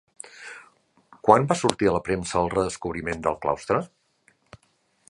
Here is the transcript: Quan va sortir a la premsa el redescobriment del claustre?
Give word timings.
Quan 1.27 1.45
va 1.51 1.57
sortir 1.59 1.91
a 1.91 1.93
la 1.97 2.01
premsa 2.09 2.41
el 2.43 2.51
redescobriment 2.55 3.23
del 3.29 3.39
claustre? 3.47 3.83